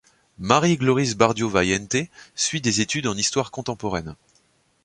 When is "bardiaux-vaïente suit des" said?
1.15-2.81